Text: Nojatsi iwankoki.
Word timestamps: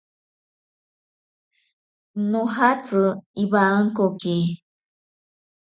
Nojatsi 2.29 3.03
iwankoki. 3.43 4.37